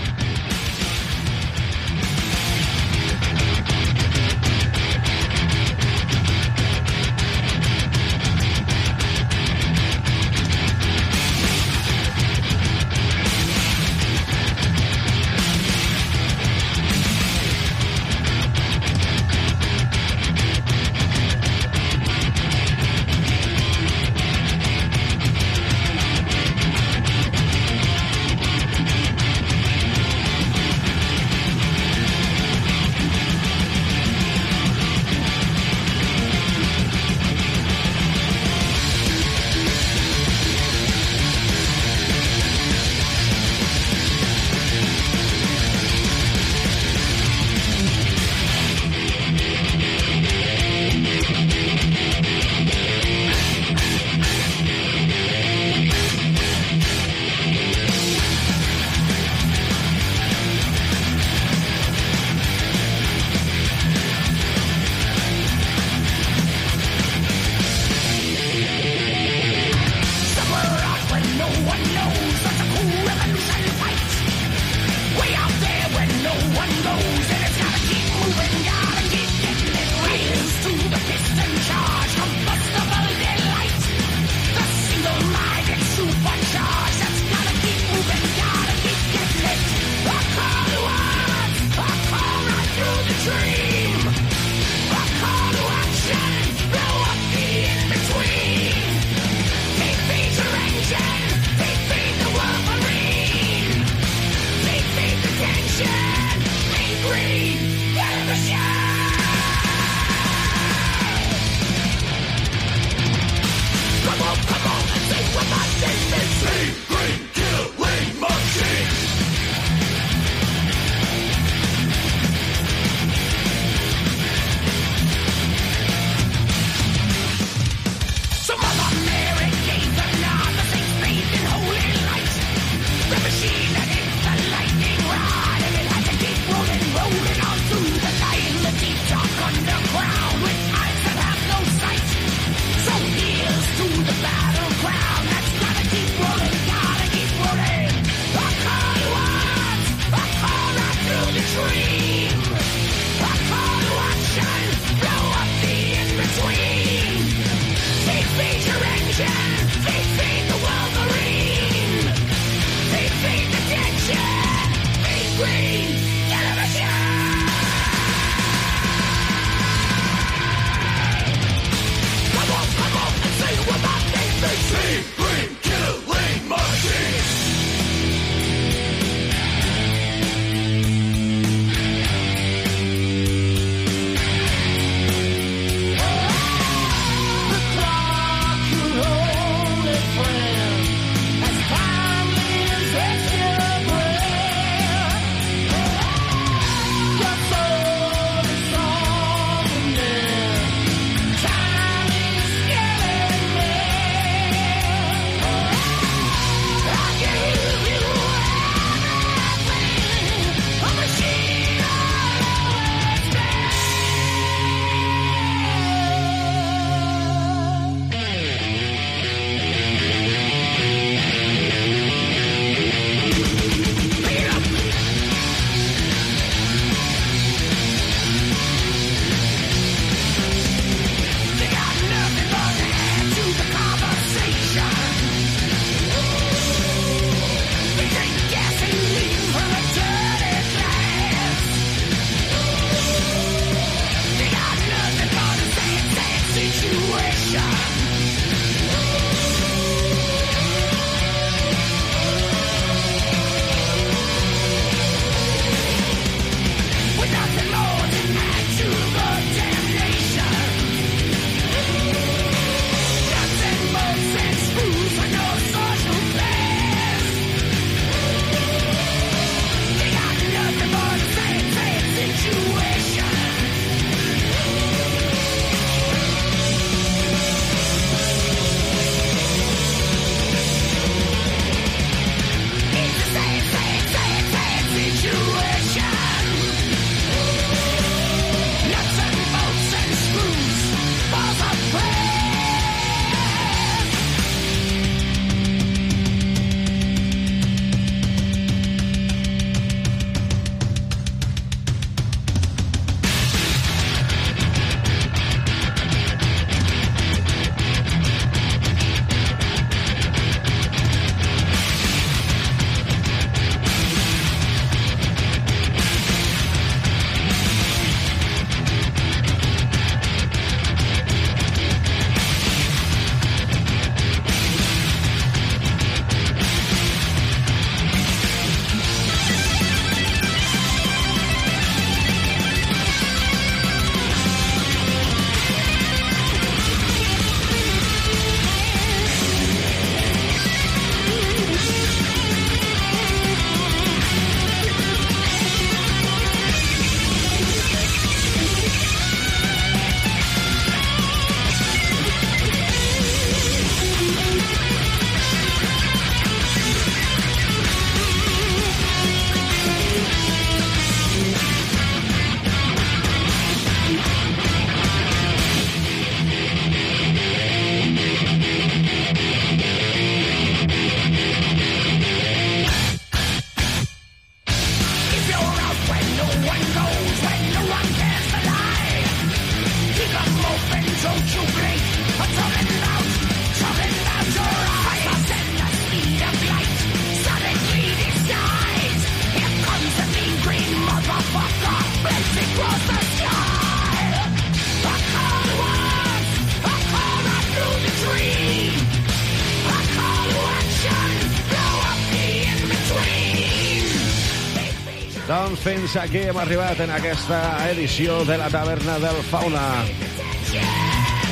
fins 406.06 406.22
aquí 406.22 406.38
hem 406.46 406.58
arribat 406.62 407.00
en 407.02 407.10
aquesta 407.10 407.58
edició 407.90 408.36
de 408.46 408.54
la 408.60 408.68
taverna 408.70 409.16
del 409.18 409.38
Fauna. 409.50 409.86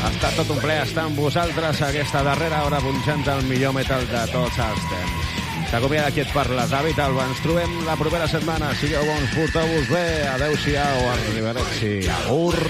Ha 0.05 0.11
estat 0.13 0.37
tot 0.39 0.53
un 0.55 0.61
ple 0.63 0.77
estar 0.85 1.09
amb 1.09 1.19
vosaltres 1.19 1.81
aquesta 1.83 2.23
darrera 2.23 2.61
hora 2.63 2.79
punxant 2.85 3.27
el 3.33 3.43
millor 3.49 3.75
metal 3.75 4.07
de 4.13 4.23
tots 4.31 4.61
els 4.63 4.87
temps. 4.93 5.35
S'acomiada 5.73 6.15
qui 6.15 6.23
et 6.23 6.31
parla, 6.37 6.69
David 6.71 7.03
Alba. 7.03 7.27
Ens 7.33 7.43
trobem 7.43 7.75
la 7.89 7.99
propera 7.99 8.31
setmana. 8.31 8.71
Sigueu 8.79 9.03
bons, 9.11 9.35
porteu-vos 9.35 9.91
bé. 9.91 10.07
Adéu-siau, 10.37 11.11
arribarexi. 11.17 11.95
Ur. 12.31 12.63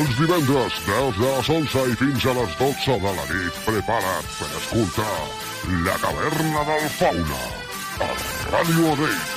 Els 0.00 0.16
divendres, 0.16 0.76
des 0.86 1.16
de 1.18 1.26
les 1.26 1.48
11 1.52 1.80
i 1.92 1.96
fins 2.00 2.24
a 2.24 2.32
les 2.38 2.52
12 2.56 2.94
de 3.02 3.10
la 3.16 3.24
nit, 3.28 3.56
prepara't 3.66 4.28
per 4.38 4.46
escoltar 4.60 5.16
La 5.84 5.96
Taverna 6.00 6.62
del 6.68 6.86
Fauna 6.94 7.40
a 8.00 8.08
Ràdio 8.46 8.94
Reis. 9.00 9.28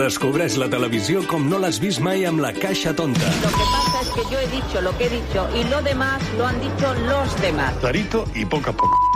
Redescobreix 0.00 0.58
la 0.60 0.68
televisió 0.72 1.24
com 1.30 1.48
no 1.48 1.62
l'has 1.64 1.80
vist 1.80 2.04
mai 2.04 2.26
amb 2.28 2.44
la 2.44 2.52
caixa 2.56 2.92
tonta. 2.96 3.32
Lo 3.40 3.48
que 3.56 3.70
pasa 3.72 4.02
es 4.02 4.12
que 4.18 4.26
yo 4.34 4.38
he 4.38 4.48
dicho 4.52 4.84
lo 4.84 4.92
que 4.98 5.06
he 5.06 5.14
dicho 5.16 5.48
y 5.56 5.64
lo 5.72 5.80
demás 5.80 6.22
lo 6.36 6.46
han 6.46 6.60
dicho 6.60 6.92
los 7.08 7.40
demás. 7.40 7.72
Clarito 7.80 8.26
y 8.34 8.44
poco 8.44 8.70
a 8.70 8.72
poco. 8.74 9.09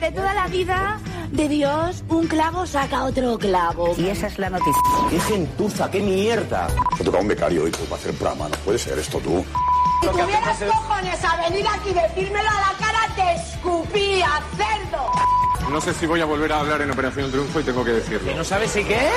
De 0.00 0.12
toda 0.12 0.34
la 0.34 0.46
vida 0.48 0.98
de 1.30 1.48
Dios, 1.48 2.04
un 2.08 2.26
clavo 2.26 2.66
saca 2.66 3.04
otro 3.04 3.38
clavo. 3.38 3.94
Y 3.96 4.08
esa 4.08 4.26
es 4.26 4.38
la 4.38 4.50
noticia. 4.50 4.82
¡Qué 5.10 5.20
gentuza, 5.20 5.90
qué 5.90 6.00
mierda! 6.00 6.68
Me 6.98 7.04
toca 7.04 7.18
un 7.18 7.28
becario 7.28 7.64
hoy 7.64 7.70
para 7.70 7.96
hacer 7.96 8.14
programa, 8.14 8.48
no 8.48 8.56
puede 8.58 8.78
ser 8.78 8.98
esto 8.98 9.18
tú. 9.18 9.44
Si 10.02 10.08
tuvieras 10.08 10.58
cojones 10.62 11.24
a 11.24 11.48
venir 11.48 11.66
aquí 11.66 11.90
y 11.90 11.94
decírmelo 11.94 12.48
a 12.48 12.54
la 12.54 12.78
cara, 12.78 13.00
te 13.16 13.34
escupía, 13.40 14.28
cerdo. 14.56 15.10
No 15.70 15.80
sé 15.80 15.94
si 15.94 16.06
voy 16.06 16.20
a 16.20 16.26
volver 16.26 16.52
a 16.52 16.60
hablar 16.60 16.82
en 16.82 16.90
Operación 16.90 17.30
Triunfo 17.30 17.60
y 17.60 17.62
tengo 17.64 17.84
que 17.84 17.92
decirlo. 17.92 18.36
¿No 18.36 18.44
sabes 18.44 18.70
si 18.70 18.84
qué? 18.84 19.08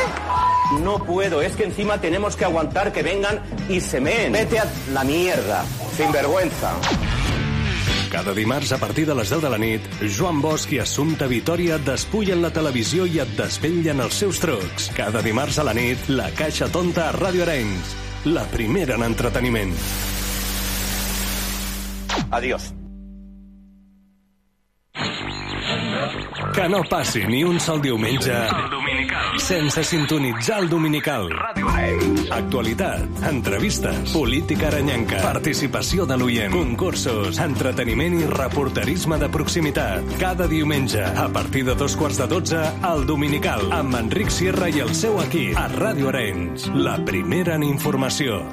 No 0.80 0.98
puedo, 0.98 1.42
es 1.42 1.56
que 1.56 1.66
encima 1.66 2.00
tenemos 2.00 2.36
que 2.36 2.46
aguantar 2.46 2.92
que 2.92 3.04
vengan 3.04 3.42
y 3.68 3.82
se 3.82 4.00
meen. 4.00 4.32
Vete 4.32 4.60
a 4.60 4.66
la 4.94 5.04
mierda, 5.04 5.64
sin 5.96 6.12
vergüenza. 6.12 6.72
Cada 8.10 8.34
dimarts, 8.34 8.72
a 8.72 8.80
partir 8.80 9.06
de 9.06 9.14
les 9.14 9.30
10 9.30 9.42
de 9.44 9.50
la 9.54 9.58
nit, 9.62 9.86
Joan 10.18 10.42
Bosch 10.42 10.72
i 10.74 10.80
Assumpta 10.82 11.28
Vitoria 11.30 11.76
et 11.78 11.86
despullen 11.86 12.42
la 12.42 12.50
televisió 12.50 13.06
i 13.06 13.20
et 13.22 13.36
desvetllen 13.38 14.02
els 14.02 14.18
seus 14.24 14.40
trucs. 14.42 14.90
Cada 14.98 15.22
dimarts 15.22 15.60
a 15.62 15.68
la 15.68 15.76
nit, 15.78 16.10
La 16.10 16.32
Caixa 16.34 16.72
Tonta 16.74 17.06
a 17.10 17.14
Ràdio 17.14 17.46
Arenys. 17.46 17.94
La 18.34 18.48
primera 18.50 18.98
en 18.98 19.06
entreteniment. 19.12 19.78
Adiós. 22.32 22.74
Que 26.58 26.68
no 26.68 26.82
passi 26.90 27.24
ni 27.30 27.44
un 27.46 27.62
sol 27.62 27.82
diumenge 27.82 28.36
sense 29.40 29.84
sintonitzar 29.84 30.60
el 30.64 30.70
Dominical. 30.70 31.30
Actualitat, 32.32 33.24
entrevistes, 33.30 34.12
política 34.12 34.68
aranyenca, 34.68 35.22
participació 35.24 36.06
de 36.06 36.18
l'oient, 36.20 36.54
concursos, 36.54 37.40
entreteniment 37.42 38.20
i 38.20 38.30
reporterisme 38.30 39.18
de 39.22 39.30
proximitat. 39.34 40.16
Cada 40.22 40.48
diumenge, 40.52 41.04
a 41.04 41.28
partir 41.34 41.66
de 41.66 41.76
dos 41.80 41.96
quarts 42.00 42.22
de 42.22 42.30
dotze, 42.30 42.64
al 42.82 43.06
Dominical, 43.10 43.72
amb 43.74 43.96
Enric 44.04 44.32
Sierra 44.34 44.70
i 44.70 44.84
el 44.86 44.94
seu 44.96 45.22
equip, 45.24 45.58
a 45.58 45.70
Ràdio 45.72 46.14
Arenys. 46.14 46.70
La 46.76 47.00
primera 47.06 47.56
en 47.56 47.64
informació. 47.64 48.44